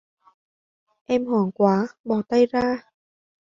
Em 1.07 1.25
hoảng 1.25 1.51
quá 1.51 1.87
bỏ 2.03 2.21
tay 2.29 2.45
ra 2.45 2.83